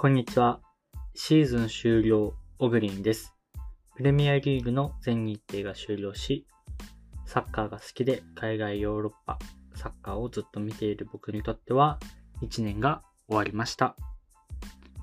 [0.00, 0.60] こんにちは。
[1.14, 3.34] シーズン終了、オグリンです。
[3.96, 6.46] プレミアリーグの全日程が終了し、
[7.26, 9.38] サッカーが好きで海外ヨーロッパ、
[9.74, 11.98] サッカーをずっと見ている僕にとっては、
[12.40, 13.94] 1年が終わりました。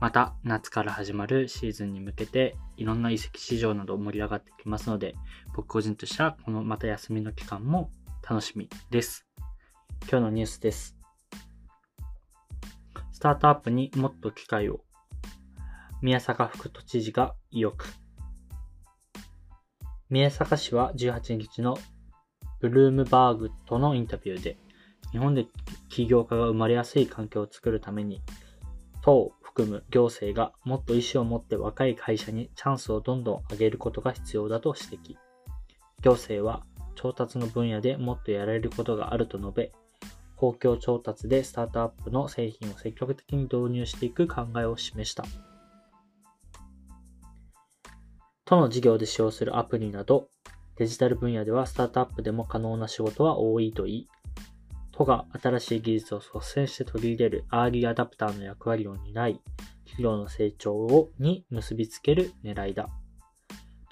[0.00, 5.14] また、夏から始まるシーズンに向けて、いろんな移籍市場など盛り上がってきますので、
[5.54, 7.90] 僕個人としては、このまた休みの期間も
[8.26, 9.26] 楽しみです。
[10.10, 10.95] 今日のニュースです。
[13.16, 14.80] スタートアップにもっと機会を。
[16.02, 17.86] 宮坂副都知事が意欲。
[20.10, 21.78] 宮坂氏は18日の
[22.60, 24.58] ブルームバーグとのインタビューで、
[25.12, 25.46] 日本で
[25.88, 28.20] 起業家が生まれやすい環境を作るために、
[29.00, 35.16] 党を含む行政がもっと意思を持って若い会社にチャンスをどんどん上げることが必要だと指摘。
[36.02, 39.72] 行政は調達の分野でもっとやられることがあると述べ、
[40.36, 45.24] 公共調達でスタートアップの製品を積極的に導入していく考えを示した。
[48.44, 50.28] 都の事業で使用するアプリなど、
[50.76, 54.08] デジタル分野ではスタートアップでも可能な仕事は多いといい、
[54.92, 59.40] 都が新しい技術を率先して取り入れるアーリーアダプターの役割を担い、
[59.84, 62.88] 企業の成長をに結びつける狙いだ。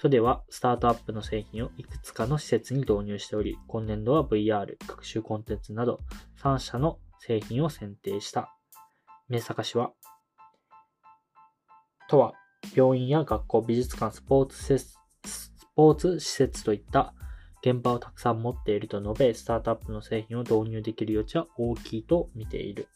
[0.05, 5.99] 都ではスタートアップの製品をいくつかの施設に導入しており、今年度は VR、学習コンテンツなど
[6.43, 8.55] 3社の製品を選定した。
[9.29, 9.93] 宮坂氏は、
[12.07, 12.33] 都は
[12.75, 14.95] 病院や学校、美術館、スポーツ施設
[15.25, 17.15] スポーツ施設といった
[17.63, 22.89] 現場をたくさん持っていると述べ、スタートアップの製品を導入できる余地は大きいと見ている。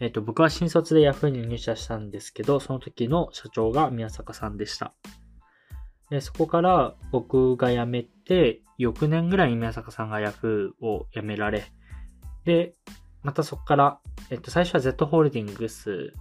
[0.00, 4.94] えっと、僕は新卒で Yahoo に入社したんですけど、その時の社長が宮坂さんでした。
[6.10, 11.64] でそこから僕が辞めて、翌年ぐらいに宮坂さんが Yahoo を辞められ、
[12.44, 12.74] で、
[13.22, 16.14] またそこから、えっと、最初は Z ホールディングス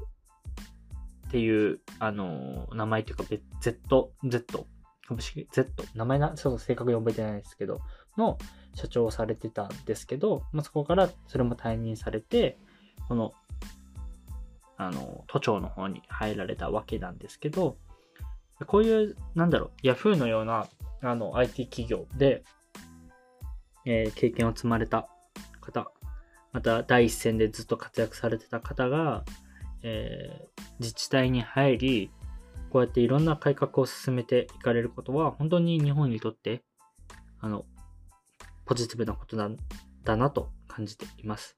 [1.28, 3.24] っていう、あの、名前というか、
[3.62, 4.68] Z、Z、
[5.08, 7.80] 株式、Z、名前な、ちょっと正確に覚えてないですけど、
[8.18, 8.38] の
[8.76, 12.58] 社長をされてたんですけど、まあ、そこからそれも退任されて、
[13.08, 13.34] この、
[14.80, 17.78] あの、都庁の方に入られたわけなんですけど、
[18.66, 20.68] こういう、なんだろう、Yahoo のような、
[21.02, 22.44] あの、IT 企業で、
[23.86, 25.10] えー経験を積まれた
[25.60, 25.92] 方、
[26.54, 29.26] また第一線でずっと活躍されてた方が、
[29.84, 32.12] えー自治体に入り、
[32.70, 36.64] こうやっていろんな改革を進めていかれることは、本当に日本にとって、
[37.42, 37.66] あの、
[38.66, 39.50] ポジティブなことだ
[40.06, 41.58] だなと感じています。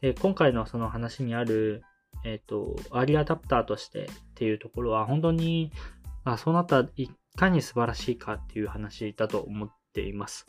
[0.00, 1.82] で今回のその話にある、
[2.24, 5.70] えっ、と、アーリーアダプターとしてっていうところは、本当に、
[6.24, 10.46] あそうなったらいかに素晴らしいかっていう話だと思っています。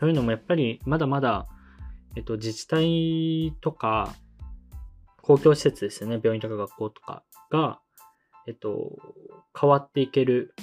[0.00, 1.46] というのも、やっぱりまだまだ、
[2.16, 4.14] えっ、と、自治体とか、
[5.20, 7.80] 公共施設ですよね、病院とか学校とかが、
[8.46, 8.96] えっと、
[9.58, 10.54] 変わっていける、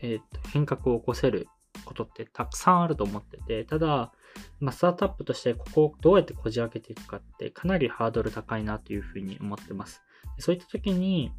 [0.00, 1.48] えっと、変革を起こせる
[1.84, 4.12] ことってたくさんあると思ってて、ただ、
[4.60, 10.02] まあ、スタートアップとしてここをどうやってこじ開けていくかってかなりハードル高いなというふうに思ってます。
[10.38, 11.32] そういった時に、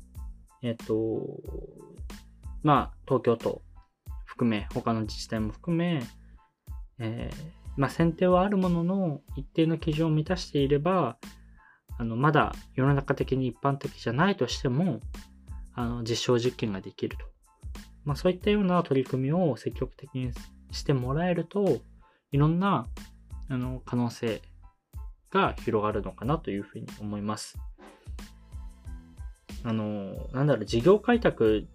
[0.61, 1.21] えっと、
[2.63, 3.61] まあ、東京都
[4.25, 6.03] 含め、他の自治体も含め、
[6.99, 11.17] えーまあ、選定はあるものの、一定の基準を満たしていれば、
[11.97, 14.99] あの、まだ世の中的に一般的じゃないとしても、
[15.73, 17.25] あの、実証実験ができると。
[18.05, 20.31] まあ、そういったような取り組みを積極的に
[20.71, 21.79] してもらえると、
[22.31, 22.87] いろんな、
[23.49, 24.41] あの、可能性
[25.31, 27.57] が広がるのかなというふうに思います。
[29.63, 31.67] あの、なんだろう、事業開拓、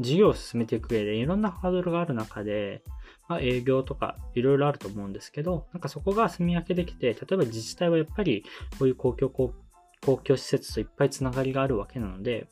[0.00, 2.82] 事業を進めていく上でいろんなハードルがある中で、
[3.28, 8.44] まあ、営業とかいろいろあると思うんですけど、なんかそこが住み分けできて、例えば自治体はやっぱり
[8.78, 9.54] こういう公共公
[10.02, 12.48] 共施設といっぱいつながりがあるわけなので、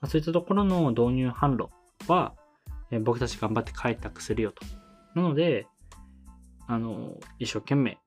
[0.00, 1.70] まあ、そういったところの導入販路
[2.08, 2.34] は、
[2.90, 4.64] え僕たち頑張って開拓するよと。
[5.14, 5.66] なので、
[6.66, 7.98] あの、一生懸命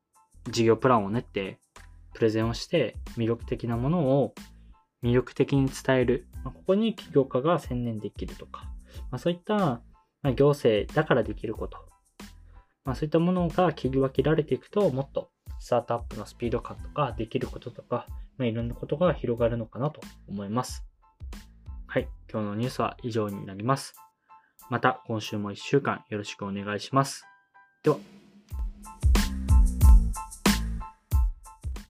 [0.49, 1.59] 事業プランを練って、
[2.13, 4.33] プレゼンをして、魅力的なものを
[5.03, 6.27] 魅力的に伝える。
[6.43, 8.63] まあ、ここに起業家が専念できるとか、
[9.11, 9.81] まあ、そういった、
[10.21, 11.77] ま、行政だからできること。
[12.85, 15.29] まあ、そういったものが切り分けられていくと、もっと
[15.59, 18.07] スタートアップのスピード感とか、できることとか、
[18.37, 20.85] まあ、いろんなことが広がるのかなと思います。
[21.93, 22.07] はい。
[22.27, 23.93] 今日のニュースは以上になります。
[24.71, 27.23] また今週も1週間よろしくお願いします。
[27.83, 28.22] では。